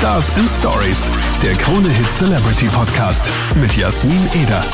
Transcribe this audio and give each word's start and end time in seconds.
Stars 0.00 0.34
and 0.36 0.50
Stories, 0.50 1.10
der 1.42 1.52
Krone 1.52 1.86
Hit 1.90 2.10
Celebrity 2.10 2.68
Podcast 2.72 3.30
mit 3.60 3.76
Jasmin 3.76 4.30
Eder. 4.32 4.64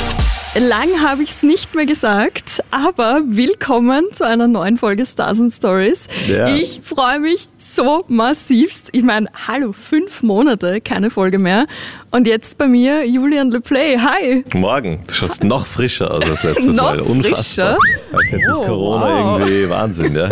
Lang 0.69 1.01
habe 1.05 1.25
ich 1.25 1.31
es 1.31 1.43
nicht 1.43 1.75
mehr 1.75 1.85
gesagt, 1.85 2.63
aber 2.71 3.23
willkommen 3.27 4.05
zu 4.13 4.25
einer 4.25 4.47
neuen 4.47 4.79
Folge 4.79 5.05
Stars 5.05 5.41
and 5.41 5.53
Stories. 5.53 6.07
Ja. 6.29 6.55
Ich 6.55 6.81
freue 6.85 7.19
mich 7.19 7.49
so 7.59 8.05
massivst. 8.09 8.89
Ich 8.93 9.03
meine, 9.03 9.29
hallo, 9.47 9.73
fünf 9.73 10.23
Monate, 10.23 10.81
keine 10.81 11.11
Folge 11.11 11.39
mehr. 11.39 11.67
Und 12.11 12.27
jetzt 12.27 12.57
bei 12.59 12.67
mir 12.67 13.07
Julian 13.07 13.51
LePlay. 13.51 13.99
Hi. 13.99 14.45
Morgen. 14.55 15.03
Du 15.07 15.13
schaust 15.15 15.45
noch 15.45 15.67
frischer 15.67 16.11
aus 16.13 16.25
als 16.25 16.43
letztes 16.45 16.77
Mal. 16.77 17.01
Unfassbar. 17.01 17.77
frischer? 17.77 17.79
Als 18.13 18.25
hätte 18.33 18.37
ich 18.43 18.55
Oh, 18.55 18.63
Corona 18.63 19.07
wow. 19.07 19.39
irgendwie 19.41 19.69
Wahnsinn, 19.71 20.15
ja. 20.15 20.29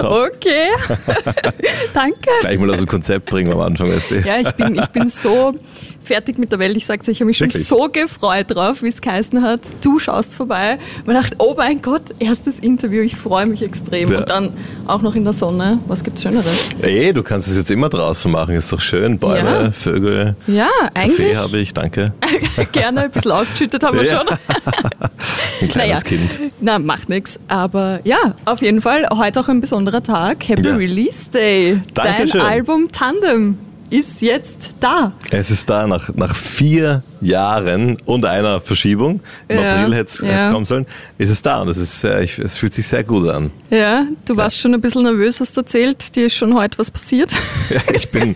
Top. 0.00 0.28
Okay. 0.34 0.68
Danke. 1.94 2.28
Gleich 2.40 2.58
mal 2.58 2.70
aus 2.70 2.78
dem 2.78 2.86
Konzept 2.86 3.26
bringen 3.26 3.52
am 3.52 3.60
Anfang. 3.60 3.90
Du. 3.90 4.14
Ja, 4.16 4.38
ich 4.38 4.50
bin, 4.52 4.74
ich 4.76 4.86
bin 4.88 5.08
so 5.10 5.54
fertig 6.02 6.38
mit 6.38 6.50
der 6.52 6.58
Welt. 6.58 6.76
Ich 6.76 6.84
sag's, 6.86 7.06
euch, 7.08 7.12
ich 7.12 7.20
habe 7.20 7.28
mich 7.28 7.38
schon 7.38 7.48
Wirklich? 7.48 7.66
so 7.68 7.88
gefreut 7.90 8.46
drauf, 8.48 8.82
wie 8.82 8.88
es 8.88 9.00
geheißen 9.00 9.42
hat. 9.42 9.60
Du 9.82 9.98
schaust 9.98 10.36
vorbei. 10.36 10.78
Man 11.06 11.14
dachte, 11.16 11.36
oh 11.38 11.54
mein 11.56 11.80
Gott, 11.80 12.02
erstes 12.18 12.58
Interview. 12.58 13.02
Ich 13.02 13.16
freue 13.16 13.46
mich 13.46 13.62
extrem. 13.62 14.10
Ja. 14.12 14.18
Und 14.18 14.28
dann 14.30 14.52
auch 14.86 15.00
noch 15.02 15.14
in 15.14 15.24
der 15.24 15.32
Sonne. 15.32 15.78
Was 15.86 16.02
gibt's 16.04 16.22
Schöneres? 16.22 16.61
Ey, 16.80 17.12
du 17.12 17.22
kannst 17.22 17.48
es 17.48 17.56
jetzt 17.56 17.70
immer 17.70 17.88
draußen 17.88 18.30
machen. 18.30 18.54
Ist 18.56 18.72
doch 18.72 18.80
schön. 18.80 19.18
Bäume, 19.18 19.64
Ja. 19.66 19.70
Vögel. 19.72 20.34
Ja, 20.46 20.68
Kaffee 20.94 20.98
eigentlich 21.00 21.36
habe 21.36 21.58
ich, 21.58 21.72
danke. 21.74 22.12
gerne 22.72 23.02
ein 23.02 23.10
bisschen 23.10 23.30
ausgeschüttet 23.30 23.82
haben 23.84 23.98
wir 23.98 24.04
Ja. 24.06 24.18
schon. 24.18 24.28
Ein 25.60 25.68
kleines 25.68 25.74
Naja. 25.76 26.00
Kind. 26.00 26.40
Na, 26.60 26.78
macht 26.78 27.08
nichts. 27.08 27.38
Aber 27.48 28.00
ja, 28.04 28.34
auf 28.44 28.62
jeden 28.62 28.80
Fall 28.80 29.06
heute 29.16 29.40
auch 29.40 29.48
ein 29.48 29.60
besonderer 29.60 30.02
Tag. 30.02 30.48
Happy 30.48 30.66
Ja. 30.66 30.74
Release 30.74 31.30
Day. 31.30 31.80
Dankeschön. 31.94 32.40
Dein 32.40 32.50
Album 32.52 32.88
Tandem 32.90 33.58
ist 33.92 34.22
jetzt 34.22 34.74
da. 34.80 35.12
Es 35.30 35.50
ist 35.50 35.68
da 35.68 35.86
nach, 35.86 36.08
nach 36.14 36.34
vier 36.34 37.02
Jahren 37.20 37.96
und 38.06 38.24
einer 38.24 38.60
Verschiebung. 38.60 39.20
Im 39.48 39.58
Ja, 39.58 39.74
April 39.76 39.94
hätte 39.94 40.10
es 40.10 40.20
ja. 40.20 40.50
kommen 40.50 40.64
sollen. 40.64 40.86
Ist 41.18 41.30
es 41.30 41.42
da 41.42 41.60
und 41.60 41.68
es, 41.68 41.76
ist, 41.78 42.00
sehr- 42.00 42.20
ich, 42.22 42.38
es 42.38 42.56
fühlt 42.56 42.72
sich 42.72 42.86
sehr 42.86 43.04
gut 43.04 43.28
an. 43.28 43.50
Ja, 43.70 44.06
du 44.26 44.36
warst 44.36 44.58
schon 44.58 44.72
ein 44.74 44.80
bisschen 44.80 45.02
nervös, 45.02 45.40
hast 45.40 45.56
erzählt. 45.56 46.16
Dir 46.16 46.26
ist 46.26 46.34
schon 46.34 46.54
heute 46.54 46.78
was 46.78 46.90
passiert. 46.90 47.30
Ja, 47.70 47.80
ich 47.94 48.08
bin, 48.10 48.34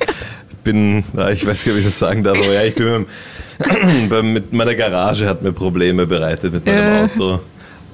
bin 0.63 0.99
ich 1.33 1.47
weiß 1.47 1.65
gar 1.65 1.73
nicht, 1.73 1.75
wie 1.75 1.79
ich 1.79 1.85
das 1.85 1.99
sagen 1.99 2.23
darf, 2.23 2.37
aber 2.39 2.53
ja, 2.53 2.63
ich 2.65 2.75
bin 2.75 3.07
mit, 4.09 4.23
mit 4.23 4.53
meiner 4.53 4.75
Garage 4.75 5.27
hat 5.27 5.43
mir 5.43 5.53
Probleme 5.53 6.07
bereitet 6.07 6.53
mit 6.53 6.67
meinem. 6.67 7.05
Auto. 7.11 7.41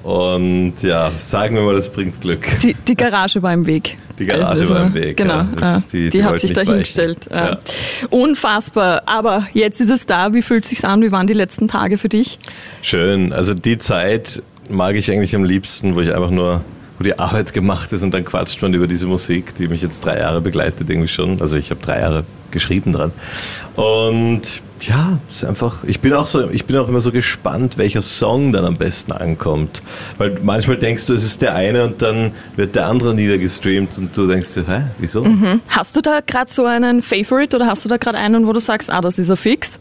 Und 0.03 0.83
ja, 0.83 1.13
sagen 1.19 1.55
wir 1.55 1.63
mal, 1.63 1.75
das 1.77 1.89
bringt 1.93 2.21
Glück. 2.21 2.45
Die, 2.63 2.75
die 2.75 2.95
Garage 2.97 3.41
war 3.43 3.53
im 3.53 3.67
Weg. 3.67 3.97
Die 4.19 4.27
Garage 4.27 4.61
Also, 4.61 4.75
war 4.75 4.87
im 4.87 4.95
Weg, 4.95 5.17
Genau, 5.17 5.45
ja. 5.61 5.81
Die- 5.93 6.05
die, 6.05 6.11
die 6.11 6.25
hat 6.25 6.41
sich 6.41 6.51
nicht 6.51 6.57
da 6.57 6.61
weichen. 6.63 6.73
hingestellt. 6.73 7.19
Ja. 7.31 7.51
Ja. 7.51 7.59
Unfassbar. 8.11 9.03
Aber 9.07 9.47
jetzt 9.53 9.81
ist 9.81 9.91
es 9.91 10.07
da. 10.07 10.35
Wie 10.35 10.43
fühlt 10.43 10.65
es 10.65 10.71
sich 10.71 10.85
an? 10.85 11.03
Wie 11.03 11.13
waren 11.13 11.27
die 11.27 11.33
letzten 11.33 11.69
Tage 11.69 11.99
für 11.99 12.09
dich? 12.09 12.39
Schön. 12.83 13.33
Also 13.33 13.55
die 13.55 13.79
Zeit 13.79 14.43
mag 14.69 14.97
ich 14.97 15.11
eigentlich 15.11 15.35
am 15.35 15.45
liebsten, 15.45 15.95
wo 15.95 16.01
ich 16.01 16.15
einfach 16.15 16.31
nur, 16.31 16.63
wo 16.99 17.05
die 17.05 17.19
Arbeit 17.19 17.53
gemacht 17.53 17.93
ist 17.93 18.03
und 18.03 18.13
dann 18.13 18.25
quatscht 18.25 18.61
man 18.63 18.75
über 18.75 18.87
diese 18.87 19.07
Musik, 19.07 19.55
die 19.57 19.69
mich 19.69 19.83
jetzt 19.83 20.05
drei 20.05 20.19
Jahre 20.19 20.41
begleitet 20.41 20.89
irgendwie 20.91 21.09
schon. 21.09 21.41
Also 21.41 21.57
ich 21.57 21.71
habe 21.71 21.81
drei 21.81 22.01
Jahre 22.01 22.25
geschrieben 22.51 22.93
dran. 22.93 23.13
Und 23.77 24.63
ja, 24.87 25.19
ist 25.31 25.45
einfach, 25.45 25.85
ich 25.85 26.01
bin 26.01 26.13
auch 26.13 26.27
so, 26.27 26.51
ich 26.51 26.65
bin 26.65 26.77
auch 26.77 26.89
immer 26.89 27.01
so 27.01 27.13
gespannt, 27.13 27.79
welcher 27.79 28.03
Song 28.03 28.53
dann 28.53 28.65
am 28.65 28.77
besten 28.77 29.13
ankommt. 29.13 29.83
Weil 30.19 30.39
manchmal 30.43 30.77
denkst 30.77 31.07
du, 31.07 31.15
es 31.15 31.25
ist 31.25 31.43
der 31.43 31.55
eine 31.55 31.85
und 31.85 32.03
dann 32.03 32.33
wird 32.57 32.75
der 32.75 32.87
andere 32.87 33.15
niedergestreamt 33.15 33.99
und 33.99 34.17
du 34.17 34.27
denkst 34.27 34.55
dir, 34.55 34.65
hä, 34.67 34.83
wieso? 34.99 35.27
Hast 35.69 35.97
du 35.97 36.01
da 36.01 36.21
gerade 36.27 36.51
so 36.51 36.65
einen 36.65 37.03
Favorite 37.03 37.57
oder 37.57 37.67
hast 37.67 37.85
du 37.85 37.89
da 37.89 37.97
gerade 37.97 38.19
einen, 38.19 38.47
wo 38.47 38.53
du 38.53 38.61
sagst, 38.61 38.91
ah, 38.91 39.01
das 39.01 39.19
ist 39.19 39.31
ein 39.31 39.37
Fix? 39.37 39.79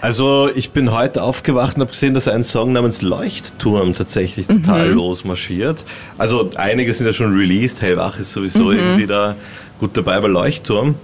Also 0.00 0.50
ich 0.52 0.70
bin 0.70 0.90
heute 0.90 1.22
aufgewacht 1.22 1.76
und 1.76 1.82
habe 1.82 1.92
gesehen, 1.92 2.12
dass 2.12 2.26
ein 2.26 2.42
Song 2.42 2.72
namens 2.72 3.02
Leuchtturm 3.02 3.94
tatsächlich 3.94 4.48
total 4.48 4.90
losmarschiert. 4.90 5.84
Also 6.18 6.50
einige 6.56 6.92
sind 6.92 7.06
ja 7.06 7.12
schon 7.12 7.32
released, 7.34 7.80
Hellwach 7.82 8.18
ist 8.18 8.32
sowieso 8.32 8.72
irgendwie 8.72 9.06
da 9.06 9.36
gut 9.78 9.96
dabei 9.96 10.20
bei 10.20 10.26
Leuchtturm. 10.26 10.96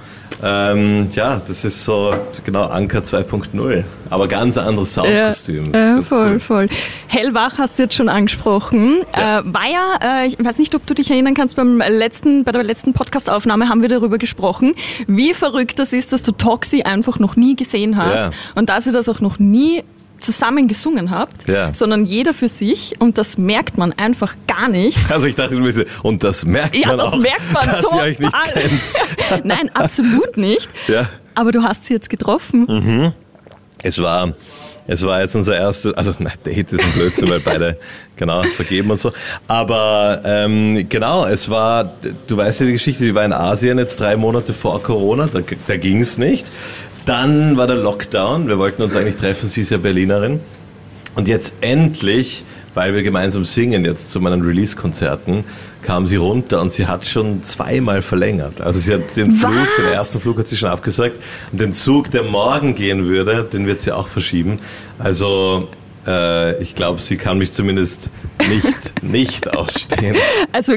Ähm, 0.43 1.09
ja, 1.15 1.41
das 1.47 1.65
ist 1.65 1.85
so 1.85 2.15
genau 2.45 2.65
Anker 2.65 3.01
2.0, 3.01 3.85
aber 4.09 4.29
ganz 4.29 4.57
anderes 4.57 4.95
Soundkostüm. 4.95 5.73
Ja 5.75 5.91
ganz 5.97 6.09
voll, 6.09 6.29
cool. 6.31 6.41
voll. 6.41 6.69
Hellwach 7.09 7.59
hast 7.59 7.79
du 7.79 7.83
jetzt 7.85 7.95
schon 7.95 8.09
angesprochen. 8.09 8.99
Ja. 9.17 9.41
Äh, 9.41 9.43
war 9.47 9.67
ja, 9.69 10.23
äh, 10.23 10.27
ich 10.29 10.39
weiß 10.43 10.59
nicht, 10.59 10.75
ob 10.75 10.87
du 10.87 10.95
dich 10.95 11.11
erinnern 11.11 11.35
kannst, 11.35 11.57
beim 11.57 11.79
letzten, 11.79 12.45
bei 12.45 12.53
der 12.53 12.63
letzten 12.63 12.93
Podcastaufnahme 12.93 13.69
haben 13.69 13.83
wir 13.83 13.89
darüber 13.89 14.19
gesprochen, 14.19 14.75
wie 15.07 15.35
verrückt 15.35 15.79
das 15.79 15.93
ist, 15.93 16.13
dass 16.13 16.23
du 16.23 16.33
Toxi 16.33 16.83
einfach 16.83 17.19
noch 17.19 17.35
nie 17.37 17.57
gesehen 17.57 17.97
hast 17.97 18.15
Ja. 18.17 18.31
und 18.55 18.69
dass 18.69 18.87
ihr 18.87 18.93
das 18.93 19.09
auch 19.09 19.21
noch 19.21 19.39
nie 19.39 19.83
zusammen 20.21 20.69
gesungen 20.69 21.11
habt, 21.11 21.47
Ja. 21.49 21.73
sondern 21.75 22.05
jeder 22.05 22.33
für 22.33 22.49
sich 22.49 22.95
und 22.99 23.19
das 23.19 23.39
merkt 23.39 23.79
man 23.79 23.93
einfach 23.93 24.35
gar 24.47 24.69
nicht. 24.69 24.99
Also 25.11 25.27
ich 25.27 25.35
dachte, 25.35 25.55
du 25.57 25.63
willst, 25.65 25.85
und 26.03 26.25
das 26.25 26.45
merkt 26.45 26.75
Ja, 26.77 26.89
man 26.89 26.97
das 26.99 27.07
auch, 27.07 27.17
merkt 27.19 27.53
man 27.53 27.67
dass 27.71 27.85
total. 27.85 27.99
ihr 27.99 28.05
euch 28.13 28.19
nicht 28.19 28.35
kennt. 28.53 29.45
Nein, 29.45 29.71
absolut 29.75 30.37
nicht. 30.37 30.69
Ja. 30.89 31.09
Aber 31.35 31.53
du 31.53 31.63
hast 31.63 31.87
sie 31.87 31.95
jetzt 31.95 32.11
getroffen. 32.11 33.13
Es 33.83 34.03
war, 34.03 34.33
es 34.89 35.05
war 35.07 35.21
jetzt 35.21 35.37
unser 35.37 35.55
erstes, 35.57 35.95
also 35.95 36.13
nein, 36.19 36.33
Date 36.45 36.73
ist 36.73 36.83
ein 36.83 36.93
Blödsinn, 36.93 37.29
weil 37.29 37.41
beide 37.41 37.79
genau 38.17 38.43
vergeben 38.43 38.91
und 38.91 38.97
so. 38.99 39.13
Aber 39.47 40.21
ähm, 40.25 40.89
genau, 40.89 41.27
es 41.27 41.49
war, 41.49 41.93
du 42.27 42.37
weißt 42.37 42.61
ja 42.61 42.67
die 42.67 42.73
Geschichte, 42.73 43.05
die 43.05 43.15
war 43.15 43.25
in 43.25 43.33
Asien 43.33 43.79
jetzt 43.79 44.01
drei 44.01 44.17
Monate 44.17 44.53
vor 44.55 44.83
Corona, 44.83 45.29
da, 45.33 45.41
da 45.69 45.77
ging 45.77 46.01
es 46.01 46.19
nicht. 46.19 46.51
Dann 47.09 47.57
war 47.57 47.67
der 47.67 47.77
Lockdown, 47.77 48.49
wir 48.49 48.59
wollten 48.59 48.83
uns 48.83 48.95
eigentlich 48.95 49.17
treffen, 49.17 49.49
sie 49.49 49.63
ist 49.63 49.71
ja 49.71 49.79
Berlinerin. 49.79 50.41
Und 51.15 51.27
jetzt 51.27 51.55
endlich, 51.63 52.45
weil 52.75 52.95
wir 52.95 53.03
gemeinsam 53.03 53.47
singen, 53.47 53.87
jetzt 53.87 54.13
zu 54.13 54.21
meinen 54.21 54.43
Release-Konzerten, 54.43 55.45
kam 55.81 56.07
sie 56.07 56.17
runter 56.17 56.61
und 56.61 56.71
sie 56.71 56.87
hat 56.87 57.07
schon 57.07 57.43
zweimal 57.43 58.03
verlängert. 58.03 58.61
Also 58.61 58.79
sie 58.79 58.93
hat 58.93 59.17
den 59.17 59.33
Flug, 59.33 59.53
Was? 59.53 59.85
den 59.85 59.95
ersten 59.95 60.21
Flug 60.21 60.39
hat 60.39 60.49
sie 60.49 60.59
schon 60.59 60.69
abgesagt. 60.69 61.19
Und 61.51 61.61
den 61.61 61.73
Zug, 61.73 62.11
der 62.11 62.25
morgen 62.25 62.75
gehen 62.75 63.07
würde, 63.07 63.43
den 63.51 63.67
wird 63.67 63.81
sie 63.81 63.91
auch 63.91 64.09
verschieben. 64.09 64.59
Also 64.99 65.69
äh, 66.07 66.63
ich 66.63 66.75
glaube, 66.75 67.01
sie 67.01 67.17
kann 67.17 67.39
mich 67.39 67.53
zumindest 67.53 68.11
nicht, 68.51 69.03
nicht 69.03 69.57
ausstehen. 69.57 70.15
Also 70.53 70.75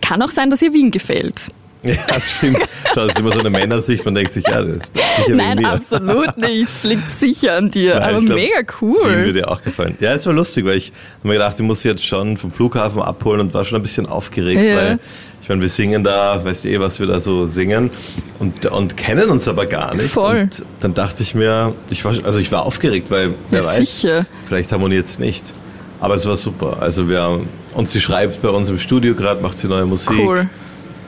kann 0.00 0.22
auch 0.22 0.30
sein, 0.32 0.50
dass 0.50 0.60
ihr 0.60 0.72
Wien 0.72 0.90
gefällt. 0.90 1.46
Ja, 1.88 1.94
das 2.08 2.30
stimmt. 2.30 2.58
Das 2.94 3.08
ist 3.10 3.18
immer 3.20 3.32
so 3.32 3.40
eine 3.40 3.50
Männersicht, 3.50 4.04
man 4.04 4.14
denkt 4.14 4.32
sich, 4.32 4.44
ja, 4.46 4.62
das 4.62 4.76
ist 4.76 4.90
sicher 5.24 5.36
Nein, 5.36 5.58
mir. 5.58 5.68
absolut 5.72 6.36
nicht. 6.36 6.68
Es 6.68 6.84
liegt 6.84 7.10
sicher 7.10 7.56
an 7.56 7.70
dir. 7.70 7.94
Nein, 8.00 8.02
aber 8.14 8.20
glaub, 8.24 8.38
mega 8.38 8.60
cool. 8.80 9.04
würde 9.04 9.32
dir 9.32 9.48
auch 9.50 9.62
gefallen. 9.62 9.96
Ja, 10.00 10.12
es 10.14 10.26
war 10.26 10.32
lustig, 10.32 10.64
weil 10.64 10.76
ich 10.76 10.92
habe 11.18 11.28
mir 11.28 11.34
gedacht, 11.34 11.56
ich 11.58 11.62
muss 11.64 11.82
sie 11.82 11.88
jetzt 11.88 12.04
schon 12.04 12.36
vom 12.36 12.50
Flughafen 12.52 13.00
abholen 13.02 13.40
und 13.40 13.54
war 13.54 13.64
schon 13.64 13.76
ein 13.78 13.82
bisschen 13.82 14.06
aufgeregt, 14.06 14.60
Ja. 14.62 14.76
weil 14.76 14.98
ich 15.42 15.48
meine, 15.48 15.62
wir 15.62 15.68
singen 15.70 16.04
da, 16.04 16.44
weißt 16.44 16.64
du 16.64 16.68
eh, 16.68 16.78
was 16.80 17.00
wir 17.00 17.06
da 17.06 17.20
so 17.20 17.46
singen 17.46 17.90
und, 18.38 18.66
und 18.66 18.96
kennen 18.98 19.30
uns 19.30 19.48
aber 19.48 19.64
gar 19.66 19.94
nicht. 19.94 20.08
Voll. 20.10 20.40
Und 20.42 20.62
dann 20.80 20.92
dachte 20.94 21.22
ich 21.22 21.34
mir, 21.34 21.74
ich 21.88 22.04
war, 22.04 22.12
also 22.24 22.38
ich 22.38 22.52
war 22.52 22.64
aufgeregt, 22.66 23.10
weil 23.10 23.32
wer 23.48 23.60
Ja, 23.62 23.66
weiß, 23.66 23.76
sicher. 24.00 24.26
vielleicht 24.46 24.72
harmoniert 24.72 25.06
es 25.06 25.18
nicht. 25.18 25.54
Aber 26.00 26.14
es 26.16 26.26
war 26.26 26.36
super. 26.36 26.76
Also 26.80 27.08
wir 27.08 27.40
und 27.74 27.88
sie 27.88 28.00
schreibt 28.00 28.42
bei 28.42 28.48
uns 28.50 28.68
im 28.68 28.78
Studio 28.78 29.14
gerade, 29.14 29.40
macht 29.40 29.56
sie 29.58 29.68
neue 29.68 29.86
Musik. 29.86 30.18
Cool. 30.18 30.48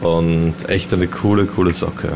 Und 0.01 0.55
echt 0.69 0.93
eine 0.93 1.07
coole, 1.07 1.47
coole 1.47 1.73
Socke. 1.73 2.13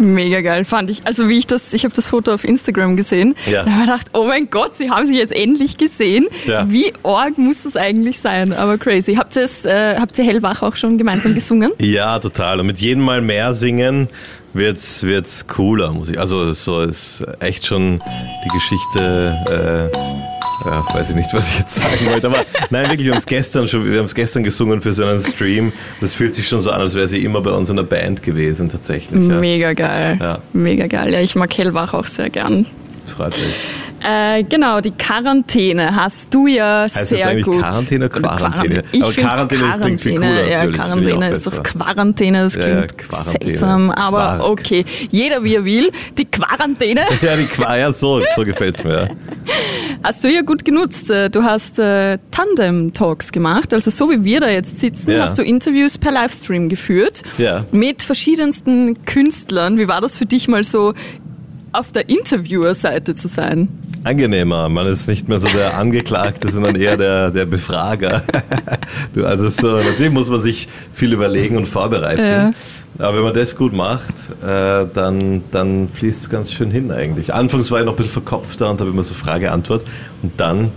Mega 0.00 0.40
geil, 0.40 0.64
fand 0.64 0.88
ich. 0.88 1.06
Also 1.06 1.28
wie 1.28 1.38
ich 1.38 1.46
das, 1.46 1.74
ich 1.74 1.84
habe 1.84 1.94
das 1.94 2.08
Foto 2.08 2.32
auf 2.32 2.42
Instagram 2.44 2.96
gesehen. 2.96 3.34
Ja. 3.46 3.64
Da 3.64 3.72
habe 3.72 3.80
ich 3.82 3.86
gedacht, 3.86 4.06
oh 4.14 4.24
mein 4.26 4.48
Gott, 4.48 4.74
sie 4.74 4.90
haben 4.90 5.04
sie 5.04 5.16
jetzt 5.16 5.32
endlich 5.32 5.76
gesehen. 5.76 6.26
Ja. 6.46 6.68
Wie 6.70 6.92
arg 7.02 7.36
muss 7.36 7.64
das 7.64 7.76
eigentlich 7.76 8.18
sein? 8.18 8.54
Aber 8.54 8.78
crazy. 8.78 9.16
Habt 9.16 9.36
ihr 9.36 9.42
es, 9.42 9.66
äh, 9.66 9.96
habt 9.98 10.16
ihr 10.16 10.24
Hellwach 10.24 10.62
auch 10.62 10.74
schon 10.74 10.96
gemeinsam 10.96 11.34
gesungen? 11.34 11.70
Ja, 11.78 12.18
total. 12.18 12.60
Und 12.60 12.66
mit 12.66 12.78
jedem 12.78 13.04
Mal 13.04 13.20
mehr 13.20 13.52
singen 13.52 14.08
wird's 14.54 15.02
wird's 15.02 15.46
cooler, 15.46 15.92
muss 15.92 16.08
ich. 16.08 16.18
Also 16.18 16.50
so 16.54 16.80
ist 16.80 17.22
echt 17.40 17.66
schon 17.66 18.02
die 18.44 18.48
Geschichte. 18.48 19.90
Äh, 19.92 20.29
ja, 20.64 20.84
weiß 20.92 21.10
ich 21.10 21.16
nicht, 21.16 21.32
was 21.32 21.48
ich 21.50 21.58
jetzt 21.58 21.74
sagen 21.74 22.06
wollte. 22.06 22.26
Aber 22.26 22.44
nein, 22.70 22.88
wirklich, 22.88 23.06
wir 23.06 23.12
haben 23.12 23.18
es 23.18 23.26
gestern 23.26 23.68
schon, 23.68 23.90
wir 23.90 23.98
haben 23.98 24.06
es 24.06 24.14
gestern 24.14 24.42
gesungen 24.42 24.80
für 24.80 24.92
so 24.92 25.04
einen 25.04 25.22
Stream. 25.22 25.72
Das 26.00 26.14
fühlt 26.14 26.34
sich 26.34 26.48
schon 26.48 26.60
so 26.60 26.70
an, 26.70 26.80
als 26.80 26.94
wäre 26.94 27.08
sie 27.08 27.24
immer 27.24 27.40
bei 27.40 27.50
uns 27.50 27.70
in 27.70 27.76
der 27.76 27.82
Band 27.84 28.22
gewesen, 28.22 28.68
tatsächlich. 28.68 29.26
Ja. 29.26 29.38
Mega 29.38 29.72
geil. 29.72 30.18
Ja. 30.20 30.38
Mega 30.52 30.86
geil. 30.86 31.12
Ja, 31.12 31.20
ich 31.20 31.34
mag 31.34 31.56
Hellwach 31.56 31.94
auch 31.94 32.06
sehr 32.06 32.30
gern. 32.30 32.66
Freut 33.06 33.36
mich. 33.38 33.54
Äh, 34.02 34.44
genau, 34.44 34.80
die 34.80 34.92
Quarantäne 34.92 35.94
hast 35.94 36.32
du 36.32 36.46
ja 36.46 36.82
Heißt 36.92 37.08
sehr 37.10 37.18
das 37.18 37.26
eigentlich 37.28 37.44
gut. 37.44 37.58
Quarantäne 37.58 38.06
oder 38.06 38.18
Quarantäne? 38.20 38.82
Ich 38.92 39.02
Aber 39.02 39.12
Quarantäne, 39.12 39.62
das 39.68 39.80
klingt 39.80 40.00
viel 40.00 40.12
Quarantäne, 40.18 40.40
cooler 40.42 40.50
Ja, 40.50 40.58
natürlich, 40.58 40.76
Quarantäne 40.80 41.28
ist 41.30 41.46
doch. 41.46 41.62
Quarantäne, 41.62 42.42
das 42.44 42.52
klingt 42.54 42.68
ja, 42.68 42.86
Quarantäne. 42.86 43.44
seltsam, 43.44 43.90
aber 43.90 44.36
Quark. 44.38 44.48
okay. 44.48 44.84
Jeder 45.10 45.44
wie 45.44 45.54
er 45.54 45.64
will. 45.64 45.90
Die 46.16 46.24
Quarantäne 46.24 47.02
Ja, 47.22 47.36
die 47.36 47.46
Qua 47.46 47.76
ja, 47.76 47.92
so, 47.92 48.22
so 48.34 48.42
gefällt's 48.42 48.84
mir. 48.84 48.90
Ja. 49.02 49.08
hast 50.02 50.24
du 50.24 50.28
ja 50.28 50.42
gut 50.42 50.64
genutzt. 50.64 51.10
Äh, 51.10 51.28
Du 51.30 51.42
hast 51.44 51.78
äh, 51.78 52.18
Tandem-Talks 52.30 53.32
gemacht, 53.32 53.72
also 53.74 53.90
so 53.90 54.10
wie 54.10 54.24
wir 54.24 54.40
da 54.40 54.48
jetzt 54.48 54.80
sitzen, 54.80 55.12
Ja. 55.12 55.22
hast 55.22 55.38
du 55.38 55.42
Interviews 55.42 55.98
per 55.98 56.10
Livestream 56.12 56.68
geführt 56.68 57.22
Ja. 57.38 57.64
mit 57.72 58.02
verschiedensten 58.02 58.94
Künstlern. 59.04 59.78
Wie 59.78 59.88
war 59.88 60.00
das 60.00 60.16
für 60.18 60.26
dich 60.26 60.48
mal 60.48 60.64
so 60.64 60.94
auf 61.72 61.92
der 61.92 62.08
Interviewer-Seite 62.08 63.14
zu 63.14 63.28
sein? 63.28 63.68
Angenehmer, 64.02 64.68
man 64.68 64.86
ist 64.86 65.08
nicht 65.08 65.28
mehr 65.28 65.38
so 65.38 65.48
der 65.48 65.76
Angeklagte, 65.76 66.50
sondern 66.50 66.74
eher 66.74 66.96
der, 66.96 67.30
der 67.30 67.46
Befrager. 67.46 68.22
Du, 69.14 69.24
also 69.24 69.48
so, 69.48 69.76
natürlich 69.76 70.12
muss 70.12 70.30
man 70.30 70.40
sich 70.40 70.68
viel 70.92 71.12
überlegen 71.12 71.56
und 71.56 71.66
vorbereiten. 71.66 72.22
Ja. 72.22 72.50
Aber 72.98 73.16
wenn 73.16 73.24
man 73.24 73.34
das 73.34 73.56
gut 73.56 73.72
macht, 73.72 74.14
äh, 74.42 74.86
dann, 74.94 75.42
dann 75.50 75.88
fließt 75.88 76.22
es 76.22 76.30
ganz 76.30 76.52
schön 76.52 76.70
hin 76.70 76.92
eigentlich. 76.92 77.34
Anfangs 77.34 77.70
war 77.70 77.80
ich 77.80 77.86
noch 77.86 77.94
ein 77.94 77.96
bisschen 77.96 78.12
verkopfter 78.12 78.70
und 78.70 78.80
habe 78.80 78.90
immer 78.90 79.02
so 79.02 79.14
Frage-Antwort. 79.14 79.84
Und 80.22 80.38
dann, 80.40 80.70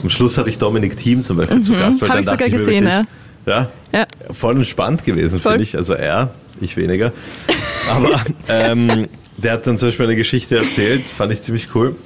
am 0.00 0.10
Schluss 0.10 0.38
hatte 0.38 0.50
ich 0.50 0.58
Dominik 0.58 0.96
Thiem 0.96 1.22
zum 1.22 1.38
Beispiel 1.38 1.60
zu 1.62 1.72
Gast. 1.72 2.00
hab 2.02 2.08
dann 2.08 2.18
ich 2.20 2.26
sogar 2.26 2.38
dachte 2.38 2.50
mir 2.50 2.58
gesehen, 2.58 2.84
wirklich, 2.84 3.06
ja. 3.46 3.68
Ja. 3.92 4.06
voll 4.30 4.56
entspannt 4.56 5.04
gewesen, 5.04 5.40
finde 5.40 5.62
ich. 5.62 5.76
Also 5.76 5.94
er, 5.94 6.30
ich 6.60 6.76
weniger. 6.76 7.12
Aber 7.90 8.20
ähm, 8.48 9.08
der 9.36 9.52
hat 9.52 9.66
dann 9.66 9.78
zum 9.78 9.88
Beispiel 9.88 10.06
eine 10.06 10.16
Geschichte 10.16 10.56
erzählt, 10.56 11.08
fand 11.08 11.32
ich 11.32 11.42
ziemlich 11.42 11.74
cool. 11.74 11.96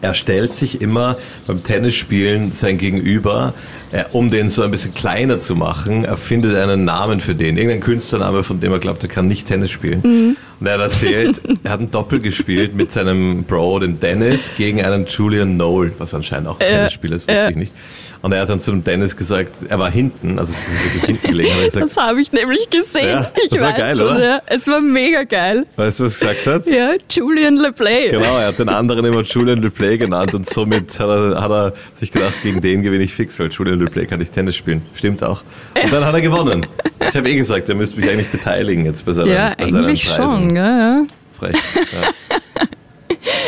Er 0.00 0.14
stellt 0.14 0.54
sich 0.54 0.80
immer 0.80 1.16
beim 1.46 1.64
Tennisspielen 1.64 2.52
sein 2.52 2.78
Gegenüber, 2.78 3.52
äh, 3.90 4.04
um 4.12 4.30
den 4.30 4.48
so 4.48 4.62
ein 4.62 4.70
bisschen 4.70 4.94
kleiner 4.94 5.38
zu 5.40 5.56
machen, 5.56 6.04
er 6.04 6.16
findet 6.16 6.54
einen 6.56 6.84
Namen 6.84 7.20
für 7.20 7.34
den, 7.34 7.56
irgendeinen 7.56 7.80
Künstlername, 7.80 8.44
von 8.44 8.60
dem 8.60 8.70
er 8.72 8.78
glaubt, 8.78 9.02
er 9.02 9.08
kann 9.08 9.26
nicht 9.26 9.48
Tennis 9.48 9.70
spielen. 9.72 10.36
Und 10.60 10.66
er 10.66 10.74
hat 10.74 10.80
erzählt, 10.80 11.40
er 11.62 11.70
hat 11.70 11.80
ein 11.80 11.90
Doppel 11.90 12.18
gespielt 12.20 12.74
mit 12.74 12.90
seinem 12.92 13.44
Bro, 13.44 13.78
dem 13.80 14.00
Dennis, 14.00 14.50
gegen 14.56 14.84
einen 14.84 15.06
Julian 15.06 15.56
Noel, 15.56 15.92
was 15.98 16.14
anscheinend 16.14 16.48
auch 16.48 16.58
ein 16.60 16.66
Ja, 16.68 16.76
Tennisspieler 16.78 17.16
ist, 17.16 17.28
wusste 17.28 17.40
ja. 17.42 17.48
ich 17.50 17.56
nicht. 17.56 17.74
Und 18.20 18.32
er 18.32 18.40
hat 18.40 18.48
dann 18.48 18.58
zu 18.58 18.72
dem 18.72 18.82
Dennis 18.82 19.16
gesagt, 19.16 19.58
er 19.68 19.78
war 19.78 19.92
hinten, 19.92 20.40
also 20.40 20.52
es 20.52 20.66
ist 20.66 20.72
wirklich 20.84 21.04
hinten 21.04 21.28
gelegen, 21.28 21.50
gesagt, 21.64 21.84
Das 21.84 21.96
habe 21.96 22.20
ich 22.20 22.32
nämlich 22.32 22.68
gesehen. 22.68 23.08
Ja, 23.08 23.30
ich 23.40 23.48
das 23.50 23.60
war 23.60 23.68
weiß 23.70 23.76
geil, 23.78 23.96
schon, 23.96 24.06
oder? 24.06 24.20
Ja. 24.24 24.42
Es 24.46 24.66
war 24.66 24.80
mega 24.80 25.22
geil. 25.22 25.66
weißt 25.76 26.00
du, 26.00 26.04
was 26.04 26.20
er 26.20 26.34
gesagt 26.34 26.46
hat? 26.48 26.66
Ja, 26.66 26.94
Julian 27.08 27.56
LePlay. 27.58 28.08
Genau, 28.10 28.36
er 28.38 28.48
hat 28.48 28.58
den 28.58 28.68
anderen 28.70 29.04
immer 29.04 29.22
Julian 29.22 29.62
LePlay 29.62 29.98
genannt 29.98 30.34
und 30.34 30.50
somit 30.50 30.98
hat 30.98 31.08
er, 31.08 31.40
hat 31.40 31.50
er 31.52 31.72
sich 31.94 32.10
gedacht, 32.10 32.34
gegen 32.42 32.60
den 32.60 32.82
gewinne 32.82 33.04
ich 33.04 33.14
fix, 33.14 33.38
weil 33.38 33.50
Julian 33.52 33.78
LePlay 33.78 34.06
kann 34.06 34.18
nicht 34.18 34.32
Tennis 34.32 34.56
spielen. 34.56 34.82
Stimmt 34.96 35.22
auch. 35.22 35.42
Und 35.80 35.92
dann 35.92 36.04
hat 36.04 36.12
er 36.14 36.20
gewonnen. 36.20 36.66
Ich 37.10 37.16
habe 37.16 37.30
eh 37.30 37.36
gesagt, 37.36 37.68
er 37.68 37.76
müsste 37.76 38.00
mich 38.00 38.10
eigentlich 38.10 38.30
beteiligen 38.30 38.84
jetzt 38.84 39.06
bei 39.06 39.12
seinen, 39.12 39.30
Ja, 39.30 39.54
bei 39.56 39.70
seinen 39.70 39.84
eigentlich 39.84 40.04
Preisen. 40.04 40.22
schon. 40.24 40.47
Ja, 40.56 40.78
ja. 40.78 41.02
Frech. 41.38 41.54
Ja. 41.92 42.10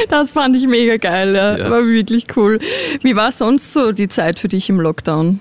Das 0.08 0.32
fand 0.32 0.56
ich 0.56 0.66
mega 0.66 0.96
geil. 0.96 1.34
Ja. 1.34 1.56
Ja. 1.56 1.70
War 1.70 1.84
wirklich 1.86 2.24
cool. 2.36 2.58
Wie 3.02 3.14
war 3.16 3.32
sonst 3.32 3.72
so 3.72 3.92
die 3.92 4.08
Zeit 4.08 4.40
für 4.40 4.48
dich 4.48 4.68
im 4.68 4.80
Lockdown? 4.80 5.40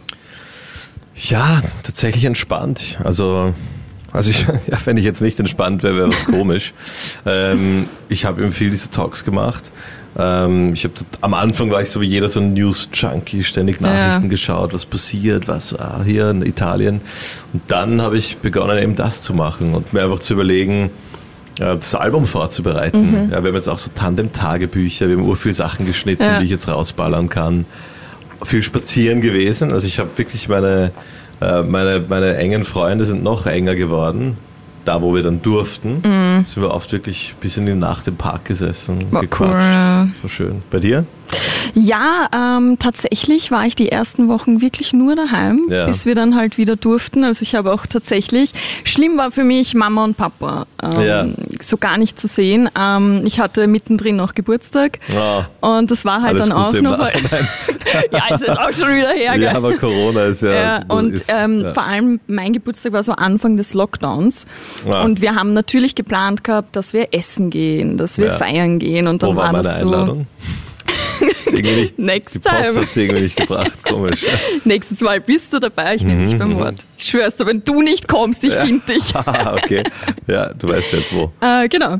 ja, 1.15 1.61
tatsächlich 1.83 2.23
entspannt. 2.25 2.97
Also, 3.03 3.53
also 4.11 4.29
ich, 4.29 4.41
ja, 4.67 4.77
wenn 4.85 4.95
ich 4.97 5.03
jetzt 5.03 5.21
nicht 5.21 5.39
entspannt 5.39 5.83
wäre, 5.83 5.95
wäre 5.97 6.07
was 6.11 6.23
komisch. 6.25 6.73
ähm, 7.25 7.87
ich 8.09 8.25
habe 8.25 8.41
eben 8.41 8.51
viel 8.51 8.69
diese 8.69 8.89
Talks 8.91 9.25
gemacht. 9.25 9.71
Ähm, 10.17 10.73
ich 10.73 10.83
habe 10.85 10.93
am 11.21 11.33
Anfang 11.33 11.71
war 11.71 11.81
ich 11.81 11.89
so 11.89 11.99
wie 12.01 12.07
jeder 12.07 12.29
so 12.29 12.39
ein 12.39 12.53
News-Junkie, 12.53 13.43
ständig 13.43 13.81
Nachrichten 13.81 14.23
Ja. 14.23 14.29
geschaut, 14.29 14.73
was 14.73 14.85
passiert, 14.85 15.47
was 15.47 15.73
ah, 15.77 16.01
hier 16.05 16.29
in 16.29 16.41
Italien. 16.45 17.01
Und 17.53 17.63
dann 17.67 18.01
habe 18.01 18.17
ich 18.17 18.37
begonnen, 18.37 18.77
eben 18.81 18.95
das 18.95 19.21
zu 19.21 19.33
machen 19.33 19.73
und 19.73 19.93
mir 19.93 20.03
einfach 20.03 20.19
zu 20.19 20.33
überlegen, 20.33 20.89
das 21.59 21.93
Album 21.95 22.25
vorzubereiten. 22.25 23.29
Ja, 23.31 23.41
wir 23.43 23.49
haben 23.49 23.55
jetzt 23.55 23.67
auch 23.69 23.77
so 23.77 23.91
Tandem-Tagebücher, 23.93 25.07
wir 25.09 25.17
haben 25.17 25.25
ur 25.27 25.35
viele 25.35 25.53
Sachen 25.53 25.85
geschnitten, 25.85 26.23
Ja. 26.23 26.39
die 26.39 26.45
ich 26.45 26.51
jetzt 26.51 26.67
rausballern 26.67 27.29
kann. 27.29 27.65
Viel 28.43 28.63
spazieren 28.63 29.19
gewesen. 29.21 29.71
Also 29.73 29.85
ich 29.87 29.99
habe 29.99 30.09
wirklich 30.15 30.47
meine, 30.47 30.91
äh, 31.41 31.61
meine, 31.63 32.03
meine 32.07 32.37
engen 32.37 32.63
Freunde 32.63 33.03
sind 33.05 33.21
noch 33.23 33.45
enger 33.45 33.75
geworden. 33.75 34.37
Da, 34.85 35.01
wo 35.01 35.13
wir 35.13 35.21
dann 35.23 35.41
durften, 35.41 36.01
sind 36.45 36.63
wir 36.63 36.71
oft 36.73 36.91
wirklich 36.93 37.35
bis 37.41 37.57
in 37.57 37.65
die 37.65 37.73
Nacht 37.75 38.07
im 38.07 38.15
Park 38.15 38.45
gesessen, 38.45 38.99
War 39.11 39.21
gequatscht. 39.21 39.51
cool. 39.53 40.09
War 40.21 40.29
schön. 40.29 40.63
Bei 40.71 40.79
dir? 40.79 41.05
Ja, 41.73 42.27
ähm, 42.57 42.77
tatsächlich 42.79 43.51
war 43.51 43.65
ich 43.65 43.75
die 43.75 43.91
ersten 43.91 44.27
Wochen 44.27 44.61
wirklich 44.61 44.93
nur 44.93 45.15
daheim, 45.15 45.67
Ja. 45.69 45.85
bis 45.85 46.05
wir 46.05 46.15
dann 46.15 46.35
halt 46.35 46.57
wieder 46.57 46.75
durften. 46.75 47.23
Also 47.23 47.43
ich 47.43 47.55
habe 47.55 47.71
auch 47.73 47.85
tatsächlich, 47.85 48.51
schlimm 48.83 49.17
war 49.17 49.31
für 49.31 49.43
mich 49.43 49.73
Mama 49.75 50.03
und 50.03 50.17
Papa 50.17 50.65
ähm, 50.81 51.01
Ja. 51.01 51.25
so 51.61 51.77
gar 51.77 51.97
nicht 51.97 52.19
zu 52.19 52.27
sehen. 52.27 52.69
Ähm, 52.79 53.21
ich 53.25 53.39
hatte 53.39 53.67
mittendrin 53.67 54.15
noch 54.15 54.33
Geburtstag 54.35 54.99
Ja. 55.13 55.47
und 55.61 55.91
das 55.91 56.05
war 56.05 56.21
halt 56.21 56.35
Alles 56.35 56.47
dann 56.47 56.57
auch 56.57 56.65
Gute 56.67 56.77
im 56.79 56.83
noch... 56.85 56.99
Ja, 58.11 58.35
ist 58.35 58.41
jetzt 58.41 58.59
auch 58.59 58.71
schon 58.71 58.95
wieder 58.95 59.09
her? 59.11 59.35
Ja, 59.37 59.55
aber 59.55 59.73
Corona 59.73 60.25
ist 60.25 60.43
ja. 60.43 60.51
Ja, 60.51 60.79
und 60.89 61.13
ist, 61.13 61.31
ähm, 61.35 61.61
ja. 61.61 61.71
vor 61.73 61.83
allem 61.83 62.19
mein 62.27 62.53
Geburtstag 62.53 62.93
war 62.93 63.01
so 63.01 63.13
Anfang 63.13 63.57
des 63.57 63.73
Lockdowns. 63.73 64.45
Ja. 64.87 65.01
Und 65.01 65.21
wir 65.21 65.33
haben 65.35 65.53
natürlich 65.53 65.95
geplant 65.95 66.43
gehabt, 66.43 66.75
dass 66.75 66.93
wir 66.93 67.13
essen 67.13 67.49
gehen, 67.49 67.97
dass 67.97 68.17
wir 68.19 68.29
feiern 68.31 68.77
gehen. 68.79 69.07
Und 69.07 69.23
dann 69.23 69.31
Wo 69.31 69.35
war 69.37 69.53
war 69.53 69.63
das 69.63 69.79
so. 69.79 69.85
Einladung? 69.85 70.27
Nicht, 71.51 71.99
Next 71.99 72.35
die 72.35 72.39
Post 72.39 72.63
time. 72.73 72.81
hat 72.81 72.91
sie 72.93 73.01
irgendwie 73.03 73.21
nicht 73.23 73.35
gebracht. 73.35 73.83
Komisch. 73.83 74.25
Nächstes 74.65 75.01
Mal 75.01 75.19
bist 75.21 75.51
du 75.53 75.59
dabei, 75.59 75.95
ich 75.95 76.03
nehme 76.03 76.23
dich 76.23 76.37
beim 76.37 76.55
Wort. 76.57 76.75
Ich 76.97 77.05
schwör's 77.05 77.35
dir, 77.35 77.45
wenn 77.47 77.63
du 77.63 77.81
nicht 77.81 78.07
kommst, 78.07 78.43
ich 78.43 78.53
finde 78.53 78.81
dich. 78.87 79.13
Ah, 79.15 79.55
okay. 79.55 79.83
Ja, 80.27 80.53
du 80.53 80.69
weißt 80.69 80.93
jetzt 80.93 81.13
wo. 81.15 81.31
Äh, 81.41 81.67
genau. 81.67 81.97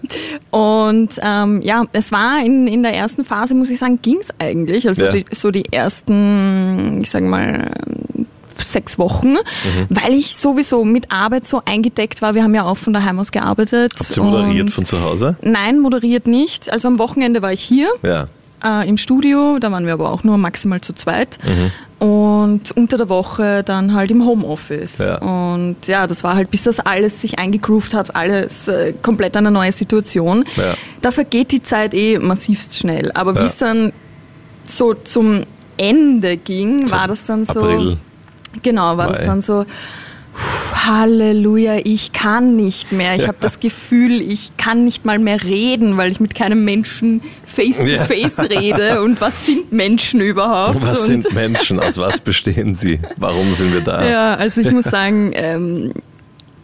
Und 0.51 1.09
ähm, 1.21 1.61
ja, 1.61 1.83
es 1.93 2.11
war 2.11 2.43
in, 2.43 2.67
in 2.67 2.83
der 2.83 2.93
ersten 2.93 3.25
Phase, 3.25 3.53
muss 3.55 3.69
ich 3.69 3.79
sagen, 3.79 3.99
ging's 4.01 4.27
eigentlich. 4.39 4.87
Also 4.87 5.05
Ja. 5.05 5.11
die, 5.11 5.25
so 5.31 5.51
die 5.51 5.71
ersten, 5.71 6.99
ich 7.01 7.09
sag 7.09 7.23
mal, 7.23 7.71
sechs 8.61 8.97
Wochen, 8.99 9.33
Mhm. 9.35 9.37
weil 9.89 10.13
ich 10.13 10.35
sowieso 10.35 10.83
mit 10.83 11.11
Arbeit 11.11 11.45
so 11.45 11.61
eingedeckt 11.63 12.21
war. 12.21 12.35
Wir 12.35 12.43
haben 12.43 12.53
ja 12.53 12.63
auch 12.65 12.75
von 12.77 12.91
daheim 12.93 13.17
aus 13.19 13.31
gearbeitet. 13.31 13.93
Habt 13.97 14.17
ihr 14.17 14.23
moderiert 14.23 14.69
von 14.71 14.83
zu 14.85 15.01
Hause? 15.01 15.37
Nein, 15.41 15.79
moderiert 15.79 16.27
nicht. 16.27 16.69
Also 16.69 16.87
am 16.89 16.99
Wochenende 16.99 17.41
war 17.41 17.53
ich 17.53 17.61
hier 17.61 17.89
Ja. 18.03 18.27
Äh, 18.63 18.87
im 18.87 18.97
Studio, 18.97 19.57
da 19.59 19.71
waren 19.71 19.85
wir 19.85 19.93
aber 19.93 20.11
auch 20.11 20.23
nur 20.23 20.37
maximal 20.37 20.81
zu 20.81 20.93
zweit. 20.93 21.37
Mhm. 21.43 21.71
Und 22.07 22.71
unter 22.77 22.97
der 22.97 23.09
Woche 23.09 23.61
dann 23.63 23.93
halt 23.93 24.09
im 24.11 24.25
Homeoffice. 24.25 24.99
Ja. 24.99 25.17
Und 25.17 25.75
ja, 25.87 26.07
das 26.07 26.23
war 26.23 26.35
halt, 26.35 26.49
bis 26.49 26.63
das 26.63 26.79
alles 26.79 27.21
sich 27.21 27.39
eingegroovt 27.39 27.93
hat, 27.93 28.15
alles 28.15 28.67
äh, 28.69 28.93
komplett 29.01 29.35
eine 29.35 29.51
neue 29.51 29.71
Situation. 29.73 30.45
Ja. 30.55 30.75
Da 31.01 31.11
vergeht 31.11 31.51
die 31.51 31.61
Zeit 31.61 31.93
eh 31.93 32.17
massivst 32.19 32.77
schnell. 32.77 33.11
Aber 33.13 33.33
Ja. 33.35 33.41
wie 33.41 33.45
es 33.47 33.57
dann 33.57 33.91
so 34.65 34.93
zum 34.93 35.41
Ende 35.75 36.37
ging, 36.37 36.89
war 36.91 37.07
das 37.07 37.25
dann 37.25 37.43
so. 37.45 37.61
April. 37.61 37.97
Genau, 38.63 38.97
war 38.97 39.07
das 39.09 39.19
Mai. 39.19 39.25
dann 39.25 39.41
so, 39.41 39.63
puh, 40.33 40.68
Halleluja, 40.85 41.77
ich 41.83 42.11
kann 42.13 42.55
nicht 42.55 42.91
mehr. 42.91 43.15
Ich 43.15 43.27
habe 43.27 43.37
das 43.39 43.59
Gefühl, 43.59 44.21
ich 44.21 44.55
kann 44.57 44.85
nicht 44.85 45.05
mal 45.05 45.19
mehr 45.19 45.43
reden, 45.43 45.97
weil 45.97 46.11
ich 46.11 46.19
mit 46.19 46.35
keinem 46.35 46.63
Menschen 46.63 47.21
face 47.45 47.77
to 47.77 47.83
Ja. 47.85 48.05
face 48.05 48.39
rede. 48.49 49.01
Und 49.01 49.19
was 49.21 49.45
sind 49.45 49.71
Menschen 49.71 50.21
überhaupt? 50.21 50.81
Was 50.81 50.99
und, 51.01 51.05
sind 51.23 51.33
Menschen? 51.33 51.79
Aus 51.79 51.97
was 51.97 52.19
bestehen 52.19 52.75
sie? 52.75 52.99
Warum 53.17 53.53
sind 53.53 53.73
wir 53.73 53.81
da? 53.81 54.07
ja, 54.09 54.35
also 54.35 54.61
ich 54.61 54.71
muss 54.71 54.85
sagen, 54.85 55.31
ähm, 55.35 55.93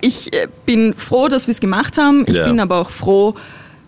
ich 0.01 0.31
äh, 0.33 0.47
bin 0.65 0.93
froh, 0.93 1.27
dass 1.27 1.47
wir 1.47 1.51
es 1.53 1.59
gemacht 1.59 1.97
haben. 1.97 2.25
Ich 2.27 2.35
Ja. 2.35 2.45
bin 2.47 2.59
aber 2.59 2.77
auch 2.81 2.89
froh, 2.89 3.35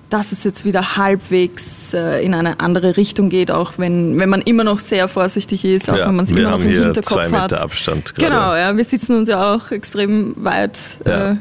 dass 0.10 0.32
es 0.32 0.44
jetzt 0.46 0.64
wieder 0.64 0.96
halbwegs 0.98 1.94
äh, 1.94 2.24
in 2.24 2.34
eine 2.34 2.60
andere 2.62 2.96
Richtung 2.98 3.30
geht, 3.30 3.52
auch 3.52 3.74
wenn, 3.78 4.18
wenn 4.20 4.30
man 4.30 4.42
immer 4.42 4.64
noch 4.64 4.80
sehr 4.80 5.08
vorsichtig 5.08 5.66
ist, 5.66 5.90
auch 5.90 5.98
Ja, 5.98 6.08
wenn 6.08 6.16
man 6.16 6.26
es 6.26 6.32
immer 6.32 6.52
noch 6.52 6.60
im 6.62 6.70
Hinterkopf 6.70 7.06
zwei 7.08 7.26
Meter 7.28 7.42
hat. 7.42 7.54
Abstand 7.54 8.16
gerade. 8.16 8.30
Genau, 8.32 8.56
ja, 8.56 8.76
wir 8.78 8.86
sitzen 8.86 9.18
uns 9.18 9.28
ja 9.28 9.54
auch 9.54 9.72
extrem 9.72 10.34
weit. 10.38 10.80
Ja. 11.06 11.32
Äh, 11.32 11.36